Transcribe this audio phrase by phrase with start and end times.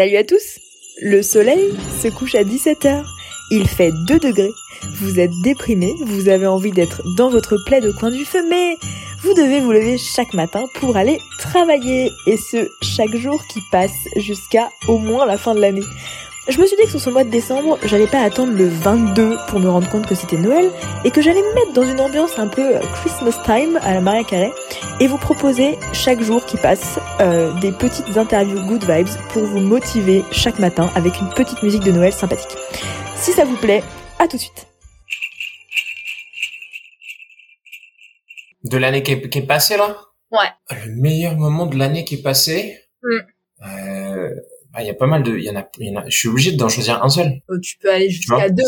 [0.00, 0.60] Salut à tous
[1.02, 3.04] Le soleil se couche à 17h.
[3.50, 4.52] Il fait 2 degrés.
[4.94, 8.78] Vous êtes déprimé, vous avez envie d'être dans votre plaid au coin du feu, mais
[9.20, 12.10] vous devez vous lever chaque matin pour aller travailler.
[12.26, 15.84] Et ce, chaque jour qui passe jusqu'à au moins la fin de l'année.
[16.48, 19.36] Je me suis dit que sur ce mois de décembre, j'allais pas attendre le 22
[19.48, 20.70] pour me rendre compte que c'était Noël
[21.04, 24.00] et que j'allais me mettre dans une ambiance un peu euh, Christmas time à la
[24.00, 24.50] Maria Carré
[25.00, 29.60] et vous proposer chaque jour qui passe euh, des petites interviews good vibes pour vous
[29.60, 32.56] motiver chaque matin avec une petite musique de Noël sympathique.
[33.16, 33.82] Si ça vous plaît,
[34.18, 34.66] à tout de suite.
[38.64, 39.94] De l'année qui, est, passée là?
[40.32, 40.48] Ouais.
[40.86, 42.78] Le meilleur moment de l'année qui est passée?
[43.02, 43.18] Mm.
[43.66, 43.99] euh,
[44.78, 46.28] il y a pas mal de, il y en a, y en a je suis
[46.28, 47.40] obligé d'en choisir un seul.
[47.48, 48.62] Oh, tu peux aller jusqu'à deux.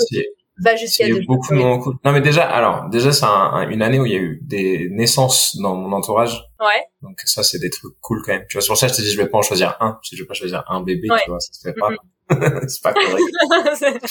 [0.58, 1.22] Va jusqu'à deux.
[1.26, 1.94] beaucoup de moments cool.
[2.04, 4.88] Non, mais déjà, alors, déjà, c'est un, une année où il y a eu des
[4.90, 6.44] naissances dans mon entourage.
[6.60, 6.82] Ouais.
[7.00, 8.44] Donc, ça, c'est des trucs cool quand même.
[8.48, 9.98] Tu vois, sur ça, je te dis, je vais pas en choisir un.
[10.02, 11.88] Si je vais pas choisir un bébé, tu vois, ça se fait pas.
[12.68, 14.00] C'est pas correct.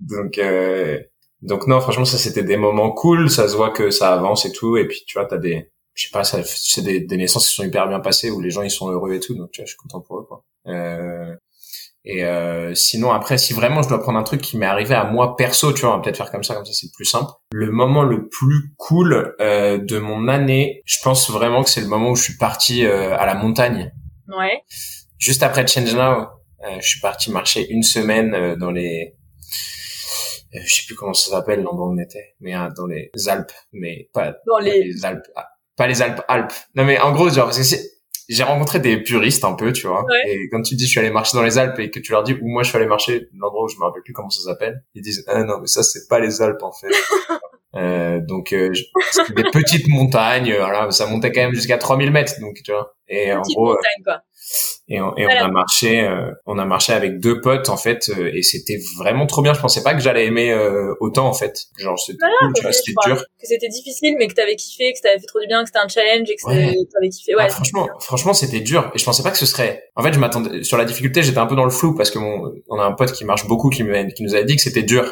[0.00, 0.98] donc, euh,
[1.42, 3.30] donc non, franchement, ça, c'était des moments cool.
[3.30, 4.76] Ça se voit que ça avance et tout.
[4.76, 7.62] Et puis, tu vois, t'as des, je sais pas, c'est des, des naissances qui sont
[7.62, 9.34] hyper bien passées où les gens, ils sont heureux et tout.
[9.34, 10.44] Donc, tu vois, je suis content pour eux, quoi.
[10.66, 11.34] Euh,
[12.06, 15.04] et euh, sinon après, si vraiment je dois prendre un truc qui m'est arrivé à
[15.04, 17.30] moi perso, tu vois, on va peut-être faire comme ça, comme ça c'est plus simple.
[17.52, 21.86] Le moment le plus cool euh, de mon année, je pense vraiment que c'est le
[21.86, 23.90] moment où je suis parti euh, à la montagne.
[24.28, 24.62] Ouais.
[25.18, 26.26] Juste après Change Now,
[26.66, 29.14] euh, je suis parti marcher une semaine euh, dans les
[30.52, 34.08] je sais plus comment ça s'appelle l'endroit où on était, mais dans les Alpes, mais
[34.12, 36.52] pas dans les, les Alpes, ah, pas les Alpes Alpes.
[36.76, 37.93] Non mais en gros genre c'est
[38.28, 40.04] j'ai rencontré des puristes un peu, tu vois.
[40.28, 42.22] Et quand tu dis je suis allé marcher dans les Alpes et que tu leur
[42.22, 44.42] dis où moi je suis allé marcher, l'endroit où je me rappelle plus comment ça
[44.42, 46.88] s'appelle, ils disent ah non mais ça c'est pas les Alpes en fait.
[47.76, 48.72] euh, donc euh,
[49.36, 52.94] des petites montagnes, voilà, ça montait quand même jusqu'à 3000 mètres, donc tu vois.
[53.08, 54.22] Et en gros, euh, montagne, quoi.
[54.88, 58.10] Et on, et on a marché, euh, on a marché avec deux potes en fait,
[58.10, 59.54] euh, et c'était vraiment trop bien.
[59.54, 61.58] Je pensais pas que j'allais aimer euh, autant en fait.
[61.78, 63.16] Genre c'était cool, vois, c'était dur.
[63.40, 65.78] Que c'était difficile, mais que t'avais kiffé, que t'avais fait trop du bien, que c'était
[65.78, 67.34] un challenge et que t'avais kiffé.
[67.34, 67.44] Ouais.
[67.46, 68.90] Ah, franchement, franchement, c'était dur.
[68.94, 69.84] Et je pensais pas que ce serait.
[69.96, 72.18] En fait, je m'attendais sur la difficulté, j'étais un peu dans le flou parce que
[72.18, 74.82] mon, on a un pote qui marche beaucoup, qui, qui nous avait dit que c'était
[74.82, 75.02] dur.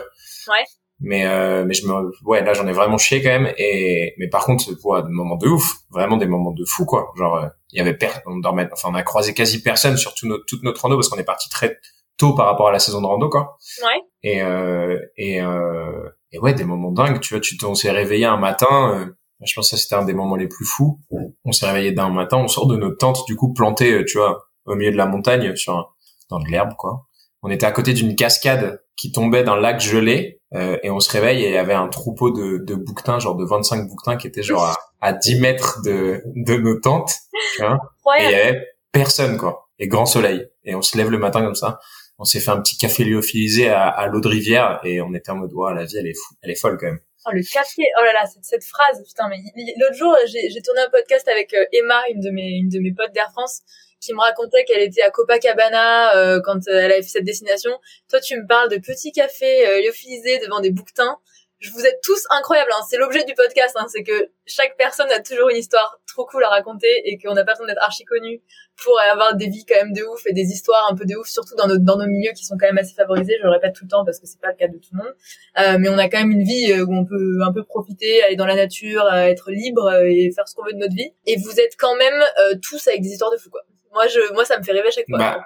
[0.49, 0.65] Ouais
[1.03, 3.53] mais euh, mais je me ouais là j'en ai vraiment chié quand même.
[3.59, 5.75] Et mais par contre ouais, des moments de ouf.
[5.91, 7.13] Vraiment des moments de fou quoi.
[7.17, 10.27] Genre euh, il y avait on dormait enfin on a croisé quasi personne sur tout
[10.27, 11.79] notre, toute notre rando parce qu'on est parti très
[12.17, 13.59] tôt par rapport à la saison de rando quoi.
[13.83, 14.01] Ouais.
[14.23, 18.25] Et euh, et euh, et ouais des moments dingues tu vois tu on s'est réveillé
[18.25, 19.07] un matin euh,
[19.45, 21.01] je pense que ça c'était un des moments les plus fous.
[21.45, 24.19] On s'est réveillé d'un matin on sort de notre tente du coup plantée euh, tu
[24.19, 25.97] vois au milieu de la montagne sur
[26.31, 27.07] dans de l'herbe quoi.
[27.43, 31.11] On était à côté d'une cascade qui tombait d'un lac gelé euh, et on se
[31.11, 34.27] réveille et il y avait un troupeau de, de bouquetins, genre de 25 bouquetins qui
[34.27, 37.15] étaient genre à, à 10 mètres de, de nos tentes.
[37.59, 39.69] Et il y avait personne quoi.
[39.79, 40.47] Et grand soleil.
[40.65, 41.79] Et on se lève le matin comme ça.
[42.19, 45.31] On s'est fait un petit café lyophilisé à, à l'eau de rivière et on était
[45.31, 47.01] en mode ouais la vie elle est fou, elle est folle quand même.
[47.25, 49.39] Oh, le café, oh là là, cette, cette phrase, putain, mais
[49.79, 52.93] l'autre jour, j'ai tourné un podcast avec euh, Emma, une de mes, une de mes
[52.93, 53.63] potes d'Air France,
[54.03, 57.71] qui me racontait qu'elle était à Copacabana euh, quand euh, elle avait fait cette destination.
[58.11, 61.19] Toi, tu me parles de petits cafés euh, lyophilisés devant des bouquetins.
[61.61, 62.73] Je vous êtes tous incroyables.
[62.75, 62.83] Hein.
[62.91, 63.87] C'est l'objet du podcast, hein.
[63.89, 67.45] c'est que chaque personne a toujours une histoire trop cool à raconter et qu'on n'a
[67.45, 68.43] pas besoin d'être archi connu
[68.83, 71.29] pour avoir des vies quand même de ouf et des histoires un peu de ouf,
[71.29, 73.37] surtout dans nos, dans nos milieux qui sont quand même assez favorisés.
[73.39, 75.05] Je le répète tout le temps parce que c'est pas le cas de tout le
[75.05, 75.15] monde.
[75.61, 78.35] Euh, mais on a quand même une vie où on peut un peu profiter, aller
[78.35, 81.15] dans la nature, être libre et faire ce qu'on veut de notre vie.
[81.27, 82.25] Et vous êtes quand même
[82.61, 83.63] tous avec des histoires de fou, quoi.
[83.93, 85.19] Moi, je, moi, ça me fait rêver à chaque fois.
[85.19, 85.45] Bah,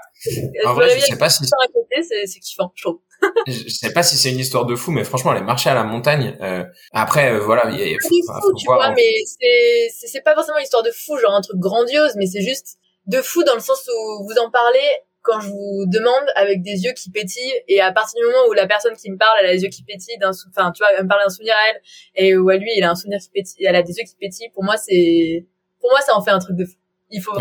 [0.65, 1.45] en vrai, je sais pas si.
[1.45, 3.01] C'est kiffant, je trouve.
[3.47, 5.75] je sais pas si c'est une histoire de fou, mais franchement, elle est marchée à
[5.75, 6.37] la montagne.
[6.41, 7.99] Euh, après, euh, voilà, il y a.
[8.01, 11.41] Faut, fou, tu vois, mais c'est c'est pas forcément une histoire de fou, genre un
[11.41, 12.77] truc grandiose, mais c'est juste
[13.07, 14.89] de fou dans le sens où vous en parlez
[15.23, 18.53] quand je vous demande avec des yeux qui pétillent et à partir du moment où
[18.53, 20.89] la personne qui me parle elle a les yeux qui pétillent d'un enfin tu vois
[20.97, 21.81] elle me parle d'un souvenir à elle
[22.15, 24.15] et où à lui il a un souvenir qui pétille elle a des yeux qui
[24.15, 25.45] pétillent pour moi c'est
[25.81, 26.77] pour moi ça en fait un truc de fou
[27.11, 27.33] il faut,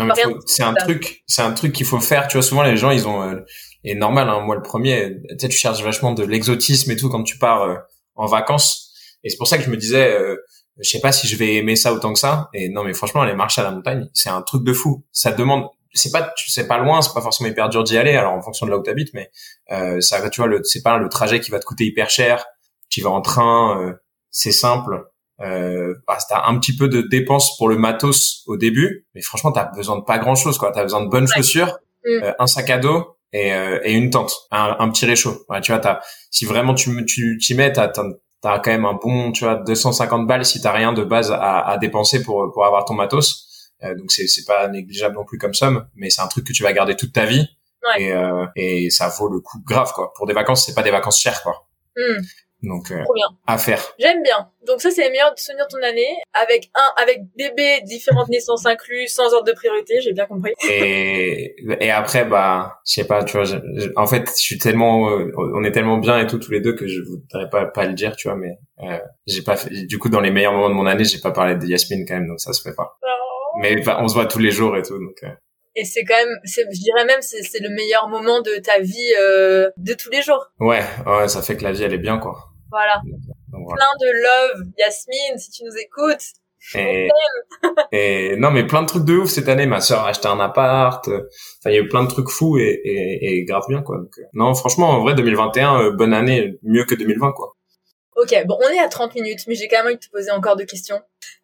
[0.46, 3.08] c'est un truc c'est un truc qu'il faut faire tu vois souvent les gens ils
[3.08, 3.40] ont euh,
[3.82, 7.08] et normal hein, moi le premier tu sais tu cherches vachement de l'exotisme et tout
[7.08, 7.76] quand tu pars euh,
[8.16, 8.92] en vacances.
[9.22, 10.36] Et c'est pour ça que je me disais euh,
[10.78, 12.48] je sais pas si je vais aimer ça autant que ça.
[12.52, 15.04] Et non mais franchement aller marcher à la montagne c'est un truc de fou.
[15.12, 18.14] Ça demande c'est pas tu sais pas loin c'est pas forcément hyper dur d'y aller
[18.14, 19.30] alors en fonction de là où t'habites mais
[19.72, 22.44] euh, ça tu vois le c'est pas le trajet qui va te coûter hyper cher
[22.88, 23.94] tu vas en train euh,
[24.30, 25.06] c'est simple
[25.40, 29.52] euh, bah, t'as un petit peu de dépenses pour le matos au début, mais franchement,
[29.52, 30.72] t'as besoin de pas grand chose, quoi.
[30.72, 32.22] T'as besoin de bonnes chaussures, mm.
[32.22, 35.44] euh, un sac à dos et, euh, et une tente, un, un, petit réchaud.
[35.48, 36.00] Ouais, tu vois, t'as,
[36.30, 40.26] si vraiment tu tu t'y mets, t'as, t'as quand même un bon, tu vois, 250
[40.26, 43.46] balles si t'as rien de base à, à dépenser pour pour avoir ton matos.
[43.84, 46.52] Euh, donc c'est c'est pas négligeable non plus comme somme, mais c'est un truc que
[46.52, 47.46] tu vas garder toute ta vie.
[47.82, 48.02] Ouais.
[48.02, 50.12] Et, euh, et ça vaut le coup grave, quoi.
[50.14, 51.68] Pour des vacances, c'est pas des vacances chères, quoi.
[51.96, 52.20] Hmm,
[52.68, 53.02] Donc, euh,
[53.46, 53.80] à faire.
[53.98, 54.50] J'aime bien.
[54.66, 58.66] Donc ça, c'est les meilleurs souvenirs de ton année, avec un, avec bébé, différentes naissances
[58.66, 60.52] inclus, sans ordre de priorité, j'ai bien compris.
[60.68, 64.58] Et, et après, bah, je sais pas, tu vois, je- je- en fait, je suis
[64.58, 67.66] tellement, euh, on est tellement bien et tout, tous les deux, que je voudrais pas,
[67.66, 68.98] pas le dire, tu vois, mais, euh,
[69.28, 71.54] j'ai pas fait, du coup, dans les meilleurs moments de mon année, j'ai pas parlé
[71.54, 72.98] de Yasmine quand même, donc ça se fait pas.
[73.60, 75.28] Mais bah, on se voit tous les jours et tout, donc, euh,
[75.76, 78.80] Et c'est quand même, c'est, je dirais même, c'est, c'est le meilleur moment de ta
[78.80, 80.46] vie euh, de tous les jours.
[80.58, 82.36] ouais, ouais, ça fait que la vie, elle est bien, quoi.
[82.70, 83.00] Voilà.
[83.52, 83.76] Donc, voilà.
[83.76, 86.24] Plein de love, Yasmine, si tu nous écoutes.
[86.74, 87.08] Et,
[87.92, 89.66] et non, mais plein de trucs de ouf cette année.
[89.66, 91.06] Ma sœur a acheté un appart.
[91.08, 93.98] Enfin, il y a eu plein de trucs fous et, et, et grave bien, quoi.
[93.98, 97.56] Donc, euh, non, franchement, en vrai, 2021, euh, bonne année, mieux que 2020, quoi.
[98.16, 100.30] Ok, bon, on est à 30 minutes, mais j'ai quand même envie de te poser
[100.30, 101.00] encore deux questions.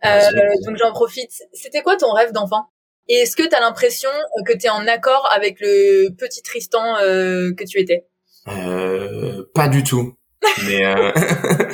[0.06, 0.20] Euh,
[0.66, 1.30] donc j'en profite.
[1.52, 2.66] C'était quoi ton rêve d'enfant?
[3.08, 4.08] Et est-ce que t'as l'impression
[4.46, 8.06] que t'es en accord avec le petit Tristan euh, que tu étais?
[8.48, 10.16] Euh, pas du tout.
[10.65, 11.12] Mais euh,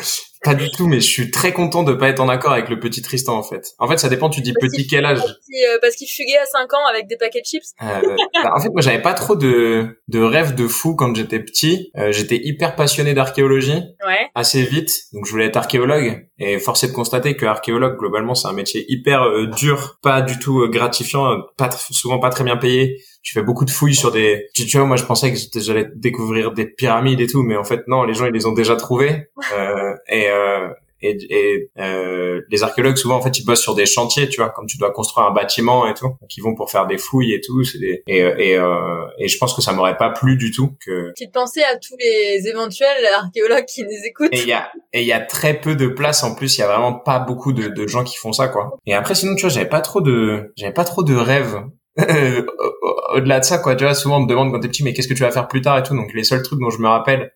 [0.44, 0.86] pas du tout.
[0.86, 3.42] Mais je suis très content de pas être en accord avec le petit Tristan, en
[3.42, 3.72] fait.
[3.78, 4.30] En fait, ça dépend.
[4.30, 5.18] Tu dis Parce petit quel âge?
[5.18, 8.16] Parce qu'il, euh, parce qu'il fuguait à 5 ans avec des paquets de chips Euh,
[8.42, 11.90] bah, en fait, moi, j'avais pas trop de de rêves de fou quand j'étais petit.
[11.96, 13.82] Euh, j'étais hyper passionné d'archéologie.
[14.06, 14.30] Ouais.
[14.34, 14.90] assez vite.
[15.12, 18.52] Donc je voulais être archéologue et force est de constater que archéologue globalement c'est un
[18.52, 22.96] métier hyper euh, dur, pas du tout gratifiant, pas souvent pas très bien payé.
[23.22, 25.86] Tu fais beaucoup de fouilles sur des tu, tu vois moi je pensais que j'allais
[25.96, 28.76] découvrir des pyramides et tout mais en fait non, les gens ils les ont déjà
[28.76, 29.28] trouvées
[29.58, 30.68] euh, et euh,
[31.00, 34.50] et, et euh, les archéologues souvent en fait ils bossent sur des chantiers tu vois
[34.50, 37.40] comme tu dois construire un bâtiment et tout ils vont pour faire des fouilles et
[37.40, 40.36] tout c'est des et euh, et, euh, et je pense que ça m'aurait pas plu
[40.36, 44.30] du tout que Petite pensée à tous les éventuels archéologues qui nous écoutent.
[44.32, 46.62] et il y a et il y a très peu de place en plus il
[46.62, 49.36] y a vraiment pas beaucoup de, de gens qui font ça quoi et après sinon
[49.36, 51.62] tu vois j'avais pas trop de j'avais pas trop de rêves
[52.00, 54.92] Au- au-delà de ça quoi tu vois souvent on me demande quand t'es petit mais
[54.92, 56.78] qu'est-ce que tu vas faire plus tard et tout donc les seuls trucs dont je
[56.78, 57.32] me rappelle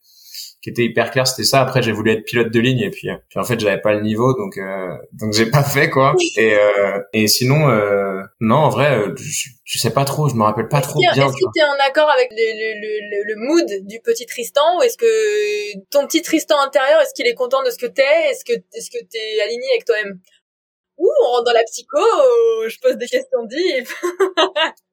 [0.63, 3.11] qui étaient hyper clairs c'était ça après j'ai voulu être pilote de ligne et puis,
[3.11, 6.15] euh, puis en fait j'avais pas le niveau donc euh, donc j'ai pas fait quoi
[6.37, 10.35] et euh, et sinon euh, non en vrai euh, je, je sais pas trop je
[10.35, 11.53] me rappelle pas trop Est-ce bien que tu vois.
[11.55, 14.97] tu es en accord avec le, le, le, le mood du petit Tristan ou est-ce
[14.97, 18.53] que ton petit Tristan intérieur, est-ce qu'il est content de ce que t'es Est-ce que
[18.53, 20.21] est-ce que t'es aligné avec toi-même?
[20.99, 21.99] Ouh, on rentre dans la psycho,
[22.69, 23.89] je pose des questions deep.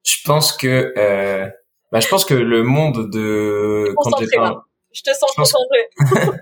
[0.02, 1.46] je pense que euh,
[1.92, 4.36] bah je pense que le monde de quand j'étais.
[4.92, 5.78] Je te sens concentré.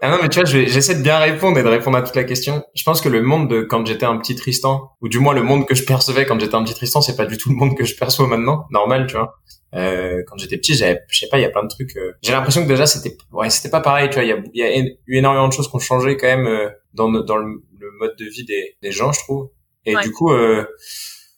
[0.00, 2.22] Ah non, mais tu vois, j'essaie de bien répondre et de répondre à toute la
[2.22, 2.62] question.
[2.76, 5.42] Je pense que le monde de quand j'étais un petit Tristan, ou du moins le
[5.42, 7.76] monde que je percevais quand j'étais un petit Tristan, c'est pas du tout le monde
[7.76, 9.34] que je perçois maintenant, normal, tu vois.
[9.74, 11.96] Euh, quand j'étais petit, j'avais, je sais pas, il y a plein de trucs.
[11.96, 14.22] euh, J'ai l'impression que déjà c'était, ouais, c'était pas pareil, tu vois.
[14.22, 14.78] Il y a, il y a
[15.08, 17.46] eu énormément de choses qui ont changé quand même euh, dans le, dans le,
[17.80, 19.48] le mode de vie des, des gens, je trouve.
[19.84, 20.02] Et Ouais.
[20.04, 20.64] du coup, euh,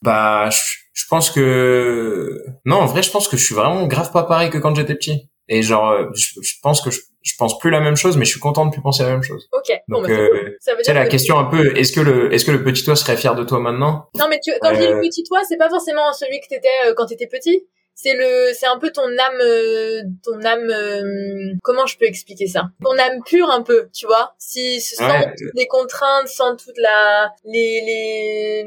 [0.02, 0.60] bah, je,
[0.92, 4.50] je pense que non, en vrai, je pense que je suis vraiment grave pas pareil
[4.50, 5.29] que quand j'étais petit.
[5.52, 8.24] Et genre, euh, je, je pense que je, je pense plus la même chose, mais
[8.24, 9.48] je suis content de plus penser la même chose.
[9.52, 9.70] Ok.
[9.88, 10.56] Bon, Donc, bah, c'est euh, cool.
[10.60, 12.52] Ça veut tu sais, dire la que- question un peu, est-ce que le, est-ce que
[12.52, 14.06] le petit toi serait fier de toi maintenant?
[14.18, 16.46] Non, mais tu, quand je dis Euh, le petit toi, c'est pas forcément celui que
[16.48, 17.66] t'étais euh, quand t'étais petit.
[18.02, 20.70] C'est le, c'est un peu ton âme, euh, ton âme.
[20.70, 22.68] euh, comment je peux expliquer ça?
[22.82, 24.32] Ton âme pure un peu, tu vois?
[24.38, 25.34] Si sans Ouais.
[25.36, 28.64] toutes les contraintes, sans toute la, les, les,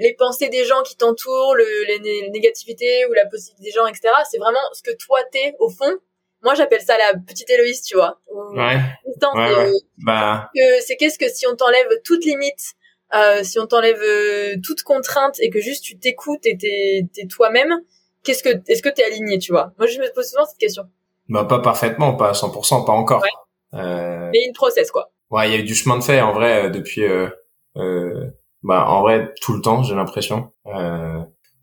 [0.00, 3.86] les pensées des gens qui t'entourent, le, les, né- négativités ou la positivité des gens,
[3.86, 4.08] etc.
[4.28, 5.98] C'est vraiment ce que toi t'es au fond.
[6.42, 8.18] Moi, j'appelle ça la petite Héloïse, tu vois.
[8.28, 8.76] Ou- Ouais,
[9.34, 9.70] ouais, ouais.
[10.04, 10.50] bah,
[10.84, 12.72] c'est qu'est-ce que si on t'enlève toute limite,
[13.14, 17.26] euh, si on t'enlève euh, toute contrainte et que juste tu t'écoutes et t'es, t'es
[17.26, 17.72] toi-même,
[18.24, 19.72] qu'est-ce que est-ce que t'es aligné, tu vois?
[19.78, 20.84] Moi, je me pose souvent cette question.
[21.28, 23.22] bah pas parfaitement, pas à 100%, pas encore.
[23.74, 25.10] Euh, Mais une process, quoi.
[25.30, 27.28] ouais, il y a eu du chemin de fait en vrai euh, depuis, euh,
[27.76, 28.26] euh,
[28.62, 30.52] bah en vrai tout le temps, j'ai l'impression.
[30.66, 31.20] Euh,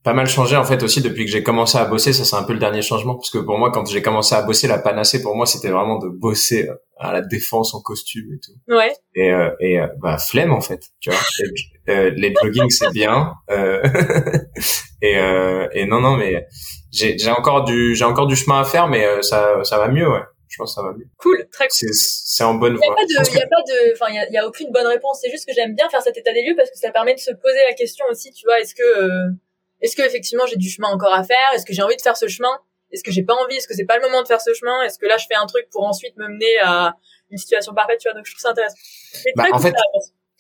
[0.10, 2.14] pas mal changé en fait aussi depuis que j'ai commencé à bosser.
[2.14, 4.42] Ça c'est un peu le dernier changement parce que pour moi quand j'ai commencé à
[4.42, 8.26] bosser, la panacée pour moi c'était vraiment de bosser euh, à la défense en costume
[8.34, 8.74] et tout.
[8.76, 8.92] Ouais.
[9.14, 11.20] et euh, et euh, bah flemme en fait tu vois
[11.88, 13.82] Et, euh, les jogging c'est bien euh,
[15.02, 16.46] et euh, et non non mais
[16.92, 20.10] j'ai j'ai encore du j'ai encore du chemin à faire mais ça ça va mieux
[20.10, 21.72] ouais je pense que ça va mieux Cool, très cool.
[21.72, 24.16] c'est c'est en bonne Il a voie il y que- a pas de, enfin, il
[24.16, 25.20] y a, y a aucune bonne réponse.
[25.22, 27.20] C'est juste que j'aime bien faire cet état des lieux parce que ça permet de
[27.20, 29.30] se poser la question aussi, tu vois, est-ce que, euh,
[29.82, 31.38] est-ce que effectivement j'ai du chemin encore à faire?
[31.56, 32.52] Est-ce que j'ai envie de faire ce chemin?
[32.92, 33.56] Est-ce que j'ai pas envie?
[33.56, 34.82] Est-ce que c'est pas le moment de faire ce chemin?
[34.84, 36.94] Est-ce que là je fais un truc pour ensuite me mener à
[37.30, 38.76] une situation parfaite, tu vois Donc je trouve ça intéressant.
[39.36, 39.74] Bah, en fait.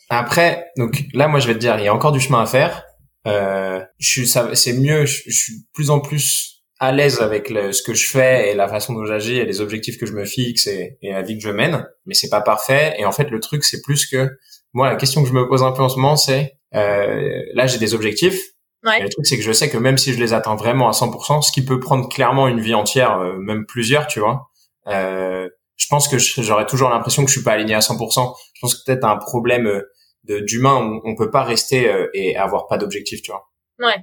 [0.10, 2.46] Après, donc là, moi, je vais te dire, il y a encore du chemin à
[2.48, 2.84] faire.
[3.27, 5.05] Euh, je suis, ça, c'est mieux.
[5.05, 8.50] Je, je suis de plus en plus à l'aise avec le- ce que je fais
[8.50, 11.22] et la façon dont j'agis et les objectifs que je me fixe et, et la
[11.22, 11.86] vie que je mène.
[12.08, 12.96] Mais c'est pas parfait.
[12.98, 14.29] Et en fait, le truc, c'est plus que
[14.74, 17.67] moi, la question que je me pose un peu en ce moment, c'est euh, là,
[17.67, 18.41] j'ai des objectifs.
[18.86, 19.01] Ouais.
[19.01, 21.41] Le truc, c'est que je sais que même si je les atteins vraiment à 100%,
[21.41, 24.50] ce qui peut prendre clairement une vie entière, euh, même plusieurs, tu vois,
[24.88, 28.36] euh, je pense que j'aurais toujours l'impression que je suis pas aligné à 100%.
[28.53, 32.36] Je pense que peut-être un problème euh, d'humain, on, on peut pas rester euh, et
[32.36, 33.50] avoir pas d'objectif, tu vois.
[33.79, 33.95] Ouais.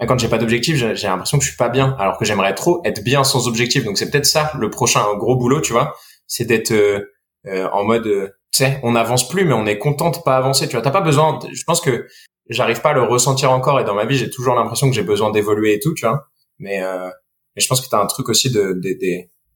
[0.00, 2.54] Et quand j'ai pas d'objectif, j'ai l'impression que je suis pas bien, alors que j'aimerais
[2.54, 3.84] trop être bien sans objectif.
[3.84, 5.94] Donc c'est peut-être ça le prochain gros boulot, tu vois,
[6.26, 6.72] c'est d'être
[7.46, 10.72] en mode, tu sais, on n'avance plus, mais on est content de pas avancer, tu
[10.72, 10.82] vois.
[10.82, 11.38] T'as pas besoin.
[11.52, 12.08] Je pense que
[12.48, 15.02] j'arrive pas à le ressentir encore, et dans ma vie, j'ai toujours l'impression que j'ai
[15.02, 16.26] besoin d'évoluer et tout, tu vois.
[16.58, 17.08] Mais, euh,
[17.56, 18.90] mais je pense que t'as un truc aussi de de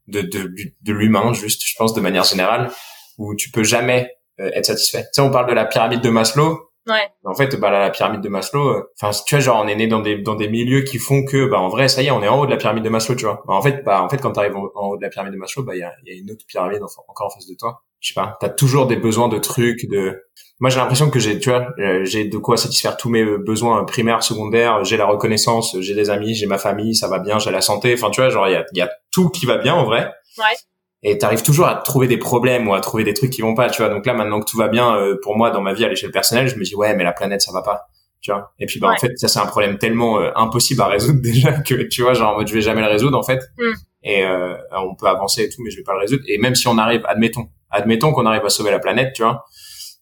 [0.06, 0.50] de de, de,
[0.82, 2.70] de l'humain, juste, je pense, de manière générale,
[3.18, 5.02] où tu peux jamais euh, être satisfait.
[5.02, 6.64] Tu sais, on parle de la pyramide de Maslow.
[6.86, 7.06] Ouais.
[7.24, 9.74] En fait, bah la, la pyramide de Maslow, euh, enfin tu vois genre on est
[9.76, 12.10] né dans des dans des milieux qui font que bah en vrai ça y est
[12.10, 13.42] on est en haut de la pyramide de Maslow, tu vois.
[13.46, 15.38] Bah, en fait bah en fait quand t'arrives en, en haut de la pyramide de
[15.38, 17.54] Maslow, bah il y a, y a une autre pyramide en- encore en face de
[17.58, 17.82] toi.
[18.00, 20.22] Je sais pas, t'as toujours des besoins de trucs de
[20.60, 23.38] moi j'ai l'impression que j'ai tu vois euh, j'ai de quoi satisfaire tous mes euh,
[23.38, 27.38] besoins primaires, secondaires, j'ai la reconnaissance, j'ai des amis, j'ai ma famille, ça va bien,
[27.38, 29.58] j'ai la santé, enfin tu vois genre il y a y a tout qui va
[29.58, 30.12] bien en vrai.
[30.38, 30.56] Ouais.
[31.02, 33.70] Et t'arrives toujours à trouver des problèmes ou à trouver des trucs qui vont pas,
[33.70, 33.90] tu vois.
[33.90, 36.10] Donc là, maintenant que tout va bien, euh, pour moi, dans ma vie à l'échelle
[36.10, 37.86] personnelle, je me dis ouais, mais la planète, ça va pas,
[38.20, 38.52] tu vois.
[38.58, 41.52] Et puis bah en fait, ça c'est un problème tellement euh, impossible à résoudre déjà
[41.52, 43.40] que tu vois, genre en mode je vais jamais le résoudre en fait.
[43.58, 43.72] Mm.
[44.04, 46.22] Et euh, on peut avancer et tout, mais je vais pas le résoudre.
[46.26, 49.44] Et même si on arrive, admettons, admettons qu'on arrive à sauver la planète, tu vois.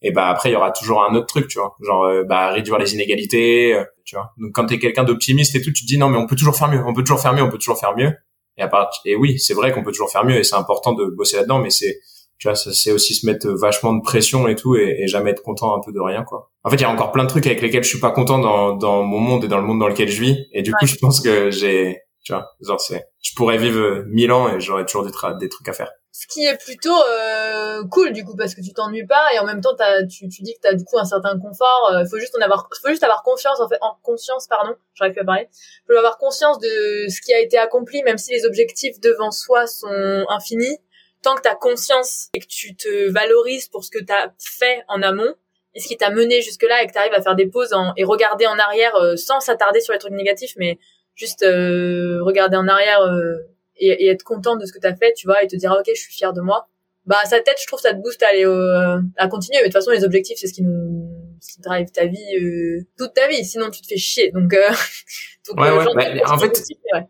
[0.03, 1.75] Et bah après, il y aura toujours un autre truc, tu vois.
[1.85, 4.33] Genre euh, bah réduire les inégalités, euh, tu vois.
[4.37, 6.57] Donc quand t'es quelqu'un d'optimiste et tout, tu te dis non mais on peut toujours
[6.57, 8.13] faire mieux, on peut toujours faire mieux, on peut toujours faire mieux.
[8.59, 10.93] Et à part, et oui, c'est vrai qu'on peut toujours faire mieux et c'est important
[10.93, 12.01] de bosser là-dedans, mais c'est,
[12.39, 15.31] tu vois, ça, c'est aussi se mettre vachement de pression et tout et, et jamais
[15.31, 16.51] être content un peu de rien, quoi.
[16.65, 18.39] En fait, il y a encore plein de trucs avec lesquels je suis pas content
[18.39, 20.47] dans, dans mon monde et dans le monde dans lequel je vis.
[20.53, 24.33] Et du coup, je pense que j'ai, tu vois, genre c'est, je pourrais vivre mille
[24.33, 25.91] ans et j'aurais toujours des trucs à faire.
[26.19, 29.45] Ce qui est plutôt euh, cool du coup parce que tu t'ennuies pas et en
[29.45, 29.77] même temps
[30.09, 31.93] tu, tu dis que t'as du coup un certain confort.
[32.01, 35.13] Il faut juste en avoir, faut juste avoir confiance en fait, en conscience pardon, j'arrive
[35.13, 35.49] plus à parler.
[35.87, 39.67] Faut avoir conscience de ce qui a été accompli même si les objectifs devant soi
[39.67, 40.79] sont infinis.
[41.23, 45.03] Tant que t'as conscience et que tu te valorises pour ce que t'as fait en
[45.03, 45.35] amont
[45.75, 47.93] et ce qui t'a mené jusque là et que t'arrives à faire des pauses en-
[47.97, 50.79] et regarder en arrière euh, sans s'attarder sur les trucs négatifs mais
[51.15, 53.35] juste euh, regarder en arrière euh,
[53.79, 55.81] et, et être content de ce que t'as fait, tu vois, et te dire ah,
[55.81, 56.69] ok, je suis fier de moi.
[57.05, 59.59] Bah sa tête, je trouve, ça te booste à aller au- à continuer.
[59.59, 61.09] Mais de toute façon, les objectifs, c'est ce qui nous,
[61.41, 63.45] ce qui drive ta vie euh, toute ta vie.
[63.45, 64.33] Sinon, tu te fais chier.
[64.33, 64.59] Donc, euh,
[65.49, 66.63] donc Ouais, euh, ouais, genre, bah, en fait-
[66.95, 67.03] ouais.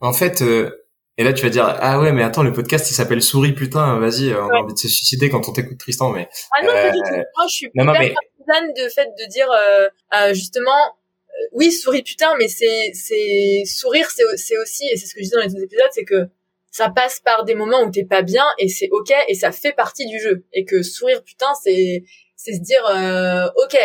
[0.00, 0.70] En fait, euh,
[1.18, 3.98] et là tu vas dire ah ouais, mais attends, le podcast il s'appelle Souris, putain,
[4.00, 6.90] vas-y, on a envie de se suicider quand on t'écoute Tristan, mais Ah non, pas
[6.90, 7.14] du Euh, tout.
[7.14, 8.14] Moi, je suis non, non, mais-
[8.76, 11.01] de fait de dire euh, euh, justement euh,
[11.52, 15.36] oui souris putain mais c'est c'est sourire c'est aussi et c'est ce que je disais
[15.36, 16.28] dans les autres épisodes c'est que
[16.70, 19.72] ça passe par des moments où t'es pas bien et c'est ok et ça fait
[19.72, 20.46] partie du jeu.
[20.54, 22.04] Et que sourire putain c'est
[22.36, 23.76] c'est se dire euh, ok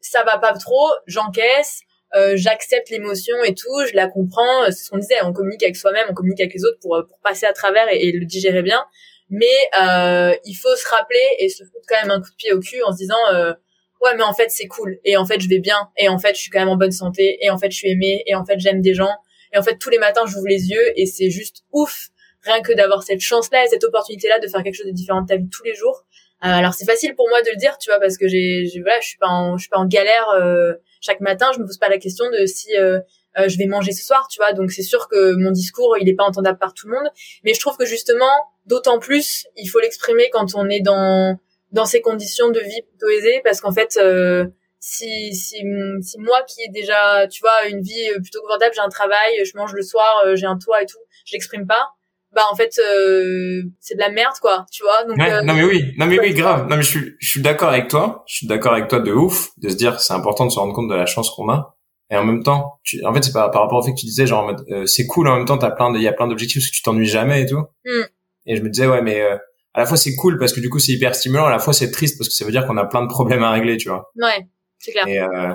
[0.00, 1.82] ça va pas trop j'encaisse
[2.14, 5.76] euh, j'accepte l'émotion et tout je la comprends c'est ce qu'on disait on communique avec
[5.76, 8.62] soi-même on communique avec les autres pour pour passer à travers et, et le digérer
[8.62, 8.84] bien.
[9.32, 9.46] Mais
[9.80, 12.60] euh, il faut se rappeler et se foutre quand même un coup de pied au
[12.60, 13.54] cul en se disant euh,
[14.02, 14.98] ouais mais en fait c'est cool.
[15.04, 15.76] Et en fait je vais bien.
[15.96, 17.38] Et en fait je suis quand même en bonne santé.
[17.40, 18.22] Et en fait je suis aimée.
[18.26, 19.12] Et en fait j'aime des gens.
[19.52, 22.08] Et en fait tous les matins j'ouvre les yeux et c'est juste ouf
[22.42, 24.92] rien que d'avoir cette chance là et cette opportunité là de faire quelque chose de
[24.92, 26.04] différent de ta vie tous les jours.
[26.44, 28.98] Euh, alors c'est facile pour moi de le dire tu vois parce que j'ai voilà
[29.00, 31.50] je suis pas en je suis pas en galère euh, chaque matin.
[31.54, 32.98] Je me pose pas la question de si euh,
[33.38, 34.52] euh, je vais manger ce soir tu vois.
[34.52, 37.08] Donc c'est sûr que mon discours il est pas entendable par tout le monde.
[37.44, 38.32] Mais je trouve que justement
[38.66, 41.38] d'autant plus il faut l'exprimer quand on est dans
[41.72, 44.46] dans ces conditions de vie plutôt aisées parce qu'en fait euh,
[44.78, 45.62] si si
[46.00, 49.44] si moi qui ai déjà tu vois une vie euh, plutôt confortable j'ai un travail
[49.44, 51.88] je mange le soir euh, j'ai un toit et tout je l'exprime pas
[52.32, 55.54] bah en fait euh, c'est de la merde quoi tu vois donc Ouais, euh, non
[55.54, 56.66] mais oui, non mais oui, grave.
[56.68, 58.24] Non mais je suis, je suis d'accord avec toi.
[58.26, 60.72] Je suis d'accord avec toi de ouf, de se dire c'est important de se rendre
[60.72, 61.76] compte de la chance qu'on a.
[62.10, 64.06] Et en même temps, tu, en fait c'est par, par rapport au fait que tu
[64.06, 66.08] disais genre en mode euh, c'est cool en même temps t'as plein de, il y
[66.08, 67.62] a plein d'objectifs parce que tu t'ennuies jamais et tout.
[67.84, 68.02] Mm.
[68.46, 69.36] Et je me disais ouais mais euh,
[69.74, 71.72] à la fois c'est cool parce que du coup c'est hyper stimulant, à la fois
[71.72, 73.88] c'est triste parce que ça veut dire qu'on a plein de problèmes à régler, tu
[73.88, 74.10] vois.
[74.16, 74.46] ouais
[74.78, 75.54] c'est clair Et euh,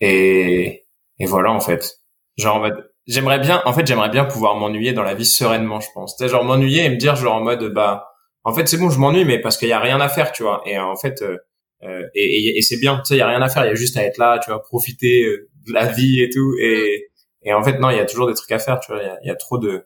[0.00, 0.84] et
[1.18, 1.96] et voilà en fait.
[2.36, 5.80] Genre en mode j'aimerais bien en fait j'aimerais bien pouvoir m'ennuyer dans la vie sereinement,
[5.80, 6.16] je pense.
[6.16, 8.08] Tu sais genre m'ennuyer et me dire genre en mode bah
[8.44, 10.42] en fait c'est bon je m'ennuie mais parce qu'il y a rien à faire, tu
[10.44, 10.62] vois.
[10.66, 11.36] Et en fait euh,
[11.84, 13.68] euh, et, et, et c'est bien, tu sais il y a rien à faire, il
[13.68, 16.54] y a juste à être là, tu vois, profiter euh, de la vie et tout
[16.60, 17.08] et
[17.42, 19.06] et en fait non, il y a toujours des trucs à faire, tu vois, il
[19.06, 19.84] y a, il y a trop de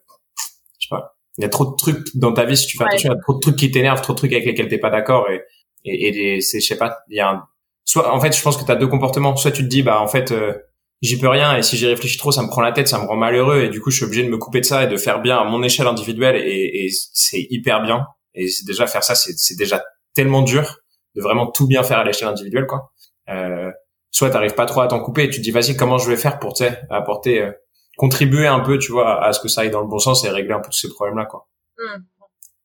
[1.38, 2.90] il y a trop de trucs dans ta vie si tu fais Ouais.
[2.90, 4.78] attention, il y a trop de trucs qui t'énervent, trop de trucs avec lesquels t'es
[4.78, 5.42] pas d'accord et
[5.84, 7.42] et, et c'est je sais pas, il y a un
[7.84, 9.34] soit en fait je pense que tu as deux comportements.
[9.36, 10.52] Soit tu te dis bah en fait euh,
[11.00, 13.06] j'y peux rien et si j'y réfléchis trop ça me prend la tête ça me
[13.06, 14.96] rend malheureux et du coup je suis obligé de me couper de ça et de
[14.96, 18.06] faire bien à mon échelle individuelle et, et c'est hyper bien.
[18.34, 19.82] Et c'est déjà faire ça c'est c'est déjà
[20.14, 20.76] tellement dur
[21.16, 22.92] de vraiment tout bien faire à l'échelle individuelle quoi.
[23.28, 23.70] Euh,
[24.12, 26.16] soit t'arrives pas trop à t'en couper et tu te dis vas-y comment je vais
[26.16, 26.54] faire pour
[26.90, 27.50] apporter euh,
[27.96, 30.28] contribuer un peu tu vois à ce que ça aille dans le bon sens et
[30.30, 31.46] régler un peu tous ces problèmes là quoi
[31.78, 32.02] Hmm.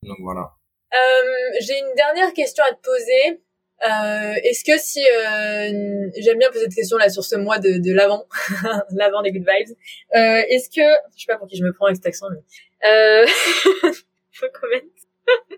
[0.04, 0.52] donc voilà
[0.94, 3.42] Euh, j'ai une dernière question à te poser.
[3.84, 7.78] Euh, est-ce que si euh, j'aime bien poser cette question là sur ce mois de,
[7.78, 8.26] de l'avant,
[8.92, 9.76] l'avant des good vibes.
[10.14, 10.82] Est-ce que
[11.16, 12.42] je sais pas pour qui je me prends avec cet accent, mais
[14.34, 14.82] faut comment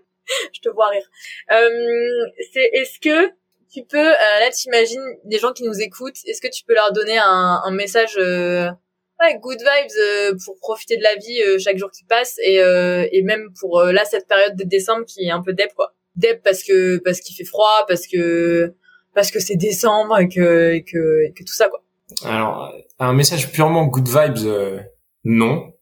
[0.54, 1.06] Je te vois rire.
[1.50, 1.68] Euh,
[2.52, 3.32] c'est est-ce que
[3.72, 6.92] tu peux euh, là t'imagines des gens qui nous écoutent, est-ce que tu peux leur
[6.92, 8.68] donner un, un message euh,
[9.20, 12.60] ouais, good vibes euh, pour profiter de la vie euh, chaque jour qui passe et
[12.60, 15.72] euh, et même pour euh, là cette période de décembre qui est un peu dep
[15.74, 15.92] quoi.
[16.16, 18.74] Dep parce que parce qu'il fait froid, parce que
[19.14, 21.82] parce que c'est décembre et que et que, et que tout ça quoi.
[22.24, 24.78] alors un message purement good vibes euh,
[25.24, 25.72] non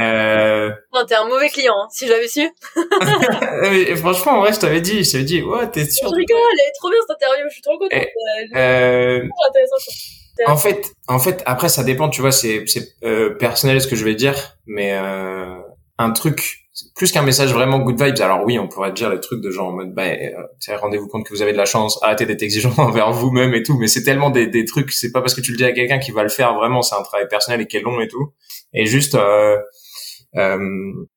[0.00, 2.48] euh, non, t'es un mauvais client hein, si j'avais su.
[3.62, 6.38] mais franchement en vrai je t'avais dit je t'avais dit ouais t'es sûr Je rigole,
[6.52, 7.92] elle est trop bien cette interview, je suis trop contente.
[7.92, 8.08] Eh,
[8.54, 9.94] Euh, euh, trop intéressant quoi.
[10.46, 13.96] En fait, en fait, après ça dépend, tu vois, c'est c'est euh, personnel ce que
[13.96, 15.56] je vais dire, mais euh,
[15.98, 16.58] un truc
[16.96, 18.20] plus qu'un message vraiment good vibes.
[18.20, 21.34] Alors oui, on pourrait dire les trucs de genre en bah, euh, rendez-vous compte que
[21.34, 23.76] vous avez de la chance, arrêtez d'être exigeant envers vous-même et tout.
[23.78, 25.98] Mais c'est tellement des des trucs, c'est pas parce que tu le dis à quelqu'un
[25.98, 26.82] qui va le faire vraiment.
[26.82, 28.32] C'est un travail personnel et qui est long et tout.
[28.72, 29.14] Et juste.
[29.14, 29.56] Euh,
[30.36, 30.58] euh,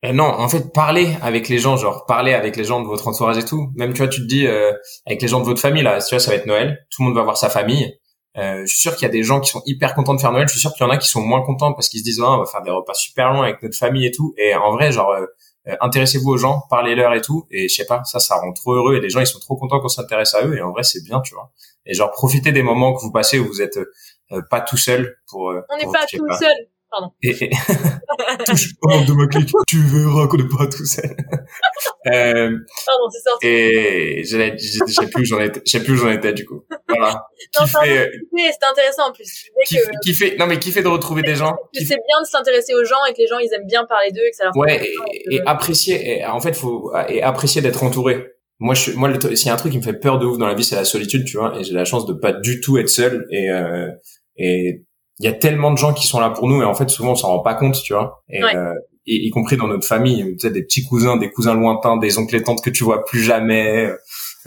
[0.04, 3.38] non, en fait, parler avec les gens, genre parler avec les gens de votre entourage
[3.38, 3.70] et tout.
[3.76, 4.74] Même tu vois, tu te dis euh,
[5.06, 7.08] avec les gens de votre famille là, tu vois, ça va être Noël, tout le
[7.08, 7.98] monde va voir sa famille.
[8.38, 10.32] Euh, je suis sûr qu'il y a des gens qui sont hyper contents de faire
[10.32, 10.48] Noël.
[10.48, 12.20] Je suis sûr qu'il y en a qui sont moins contents parce qu'ils se disent
[12.20, 14.34] oh, on va faire des repas super longs avec notre famille et tout.
[14.38, 15.26] Et en vrai, genre euh,
[15.68, 17.48] euh, intéressez-vous aux gens, parlez-leur et tout.
[17.50, 18.96] Et je sais pas, ça, ça rend trop heureux.
[18.96, 20.58] Et les gens, ils sont trop contents qu'on s'intéresse à eux.
[20.58, 21.52] Et en vrai, c'est bien, tu vois.
[21.86, 25.16] Et genre profitez des moments que vous passez où vous êtes euh, pas tout seul
[25.30, 25.52] pour.
[25.52, 26.54] euh, On n'est pas tout seul.
[26.96, 27.12] Pardon.
[27.24, 27.50] Et, et...
[28.46, 29.52] touche pas de ma clique.
[29.68, 31.04] Tu verras qu'on n'est pas tout seul.
[32.08, 33.48] euh, Pardon, c'est sorti.
[33.48, 36.64] et je sais plus où j'en étais, je sais plus où j'en étais du coup.
[36.88, 37.26] Voilà.
[37.60, 38.12] Non, fait,
[38.52, 39.50] c'était intéressant en plus.
[39.68, 41.54] Qui, que, qui fait, non mais qui fait de retrouver des gens.
[41.74, 44.12] qui c'est bien de s'intéresser aux gens et que les gens ils aiment bien parler
[44.12, 46.20] d'eux et que ça leur Ouais, et, et apprécier.
[46.20, 48.26] Et en fait, faut et apprécier d'être entouré.
[48.60, 50.48] Moi, je, moi, s'il y a un truc qui me fait peur de ouf dans
[50.48, 51.60] la vie, c'est la solitude, tu vois.
[51.60, 53.26] Et j'ai la chance de pas du tout être seul.
[53.30, 53.90] Et euh,
[54.38, 54.84] et
[55.20, 56.62] il y a tellement de gens qui sont là pour nous.
[56.62, 58.22] Et en fait, souvent, on s'en rend pas compte, tu vois.
[58.30, 58.56] Et, Ouais.
[58.56, 58.74] euh,
[59.06, 62.18] y, y compris dans notre famille, tu sais, des petits cousins, des cousins lointains, des
[62.18, 63.92] oncles et tantes que tu vois plus jamais.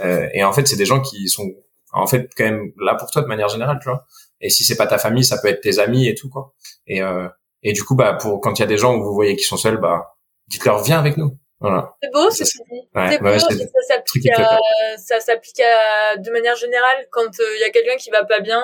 [0.00, 1.48] Euh, et en fait, c'est des gens qui sont
[1.92, 4.04] en fait quand même là pour toi de manière générale, tu vois.
[4.40, 6.52] Et si c'est pas ta famille, ça peut être tes amis et tout quoi.
[6.87, 7.28] Et euh,
[7.62, 9.44] et du coup, bah pour quand il y a des gens où vous voyez qui
[9.44, 10.14] sont seuls, bah
[10.48, 11.37] dites-leur viens avec nous.
[11.61, 11.96] Voilà.
[12.00, 12.81] C'est beau ce que tu dis.
[12.94, 13.48] Ouais, c'est beau, et ça
[13.88, 14.59] s'applique à,
[14.96, 17.26] ça s'applique à, de manière générale, quand
[17.57, 18.62] il y a quelqu'un qui va pas bien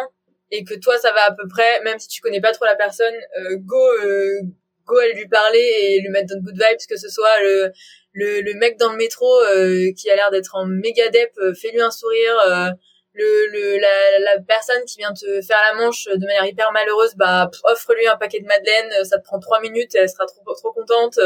[0.54, 2.76] et que toi ça va à peu près, même si tu connais pas trop la
[2.76, 4.40] personne, euh, go, euh,
[4.86, 7.72] go aller lui parler et lui mettre dans de good vibes, que ce soit le,
[8.12, 11.54] le, le mec dans le métro euh, qui a l'air d'être en méga dep, euh,
[11.60, 12.36] fais-lui un sourire.
[12.48, 12.70] euh,
[13.16, 13.96] le, le la,
[14.34, 18.16] la personne qui vient te faire la manche de manière hyper malheureuse, bah offre-lui un
[18.16, 21.16] paquet de madeleine, euh, ça te prend trois minutes, et elle sera trop trop contente.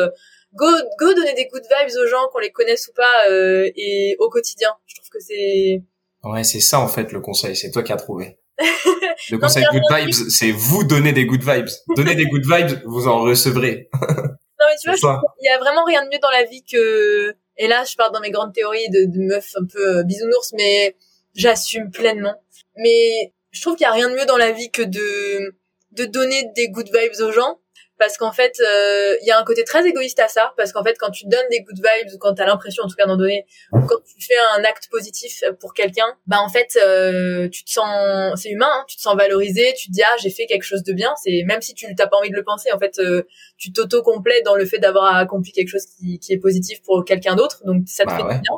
[0.52, 0.66] go
[1.00, 4.70] go donner des good vibes aux gens qu'on les connaisse ou pas et au quotidien
[4.86, 5.82] je trouve que c'est
[6.24, 7.54] Ouais, c'est ça en fait le conseil.
[7.56, 8.37] C'est toi qui as trouvé.
[9.30, 11.68] Le conseil mais good vibes, c'est vous donner des good vibes.
[11.96, 13.88] Donnez des good vibes, vous en recevrez.
[14.58, 17.34] non mais tu vois il y a vraiment rien de mieux dans la vie que
[17.56, 20.52] et là je pars dans mes grandes théories de, de meuf un peu euh, bisounours
[20.56, 20.96] mais
[21.34, 22.34] j'assume pleinement
[22.76, 25.54] mais je trouve qu'il y a rien de mieux dans la vie que de
[25.92, 27.58] de donner des good vibes aux gens
[27.98, 30.84] parce qu'en fait euh, il y a un côté très égoïste à ça parce qu'en
[30.84, 33.16] fait quand tu donnes des good vibes ou quand t'as l'impression en tout cas d'en
[33.16, 37.64] donner ou quand tu fais un acte positif pour quelqu'un bah en fait euh, tu
[37.64, 40.46] te sens c'est humain hein, tu te sens valorisé tu te dis ah j'ai fait
[40.46, 42.78] quelque chose de bien c'est même si tu t'as pas envie de le penser en
[42.78, 43.22] fait euh,
[43.56, 47.04] tu t'auto complètes dans le fait d'avoir accompli quelque chose qui, qui est positif pour
[47.04, 48.52] quelqu'un d'autre donc ça te Bah fait du bien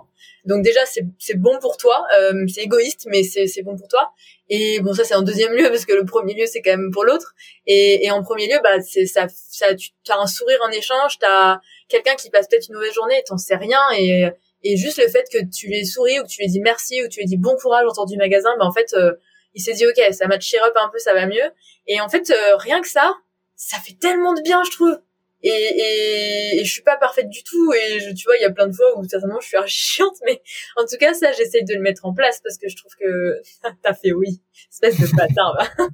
[0.44, 4.12] donc déjà c'est bon pour toi euh, c'est égoïste mais c'est bon pour toi.
[4.48, 6.90] Et bon ça c'est en deuxième lieu parce que le premier lieu c'est quand même
[6.92, 7.34] pour l'autre.
[7.66, 11.18] Et, et en premier lieu bah c'est ça ça tu as un sourire en échange
[11.18, 13.80] t'as quelqu'un qui passe peut-être une mauvaise journée et t'en sais rien.
[13.98, 14.28] Et
[14.62, 17.00] et juste le fait que tu lui aies souri ou que tu lui dit merci
[17.02, 19.12] ou que tu lui dit bon courage en sortant du magasin bah en fait euh,
[19.54, 21.50] il s'est dit ok ça m'a cheer up un peu ça va mieux.
[21.86, 23.14] Et en fait euh, rien que ça
[23.56, 24.98] ça fait tellement de bien je trouve
[25.42, 28.44] et, et, et je suis pas parfaite du tout et je, tu vois il y
[28.44, 30.42] a plein de fois où certainement je suis archi chiante mais
[30.76, 33.40] en tout cas ça j'essaye de le mettre en place parce que je trouve que
[33.82, 35.56] t'as fait oui espèce de bâtard.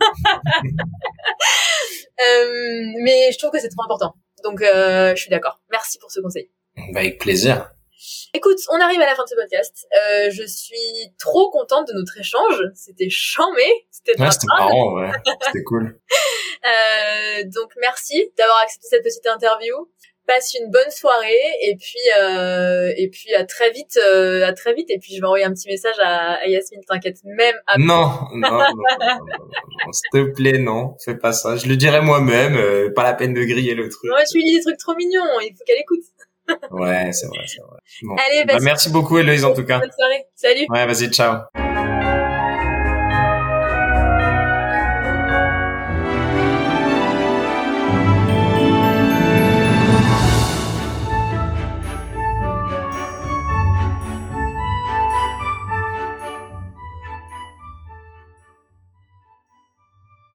[2.18, 2.48] Euh,
[3.04, 6.20] mais je trouve que c'est trop important donc euh, je suis d'accord merci pour ce
[6.20, 6.48] conseil
[6.94, 7.70] Bah, avec plaisir.
[8.34, 9.86] Écoute, on arrive à la fin de ce podcast.
[9.94, 12.62] Euh, je suis trop contente de notre échange.
[12.74, 13.62] C'était chambé.
[13.90, 15.10] C'était Ouais, c'était marrant, ouais.
[15.46, 15.98] C'était cool.
[16.66, 19.74] Euh, donc merci d'avoir accepté cette petite interview.
[20.26, 24.74] passe une bonne soirée et puis euh, et puis à très vite euh, à très
[24.74, 27.80] vite et puis je vais envoyer un petit message à, à Yasmine t'inquiète même après.
[27.84, 29.18] Non, non, non, non,
[29.86, 31.54] non, s'il te plaît, non, fais pas ça.
[31.54, 34.10] Je le dirai moi-même, euh, pas la peine de griller le truc.
[34.10, 36.02] Non, je lui dis des trucs trop mignons, il faut qu'elle écoute.
[36.72, 37.78] Ouais, c'est vrai, c'est vrai.
[38.02, 38.16] Bon.
[38.28, 39.78] Allez, Bah, bah, merci beaucoup Héloïse en tout cas.
[39.78, 40.26] bonne soirée.
[40.34, 40.66] Salut.
[40.70, 41.42] Ouais, vas-y, ciao.